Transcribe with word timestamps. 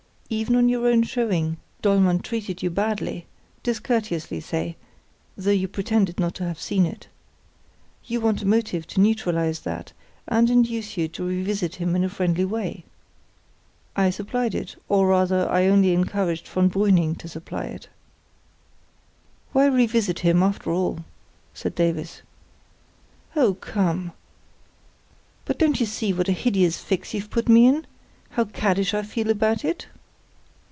Even 0.33 0.55
on 0.55 0.69
your 0.69 0.87
own 0.87 1.03
showing 1.03 1.57
Dollmann 1.81 2.21
treated 2.21 2.63
you 2.63 2.69
badly—discourteously, 2.69 4.39
say: 4.39 4.77
though 5.35 5.51
you 5.51 5.67
pretended 5.67 6.21
not 6.21 6.35
to 6.35 6.45
have 6.45 6.57
seen 6.57 6.85
it. 6.85 7.07
You 8.05 8.21
want 8.21 8.41
a 8.41 8.45
motive 8.45 8.87
to 8.87 9.01
neutralise 9.01 9.59
that, 9.59 9.91
and 10.29 10.49
induce 10.49 10.95
you 10.95 11.09
to 11.09 11.25
revisit 11.27 11.75
him 11.75 11.97
in 11.97 12.05
a 12.05 12.09
friendly 12.09 12.45
way. 12.45 12.85
I 13.93 14.09
supplied 14.09 14.55
it, 14.55 14.77
or 14.87 15.07
rather 15.07 15.49
I 15.49 15.65
only 15.65 15.91
encouraged 15.91 16.47
von 16.47 16.69
Brüning 16.69 17.17
to 17.17 17.27
supply 17.27 17.65
it." 17.65 17.89
"Why 19.51 19.65
revisit 19.65 20.19
him, 20.19 20.41
after 20.41 20.71
all?" 20.71 20.99
said 21.53 21.75
Davies. 21.75 22.21
"Oh, 23.35 23.55
come——" 23.55 24.13
"But 25.43 25.59
don't 25.59 25.81
you 25.81 25.85
see 25.85 26.13
what 26.13 26.29
a 26.29 26.31
hideous 26.31 26.77
fix 26.79 27.13
you've 27.13 27.29
put 27.29 27.49
me 27.49 27.67
in? 27.67 27.85
How 28.29 28.45
caddish 28.45 28.93
I 28.93 29.01
feel 29.03 29.29
about 29.29 29.65
it?" 29.65 29.87